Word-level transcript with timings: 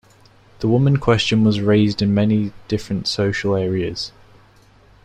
The 0.61 0.67
woman 0.67 0.97
question 0.97 1.43
was 1.43 1.61
raised 1.61 2.01
in 2.01 2.11
many 2.11 2.53
different 2.67 3.07
social 3.07 3.55
areas. 3.55 4.11